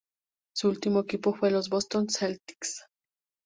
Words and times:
Su 0.55 0.69
último 0.69 1.01
equipo 1.01 1.31
fue 1.35 1.51
los 1.51 1.69
Boston 1.69 2.09
Celtics. 2.09 2.87